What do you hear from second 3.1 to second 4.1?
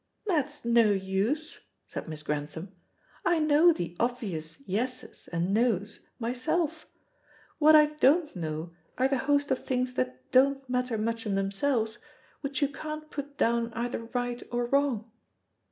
"I know the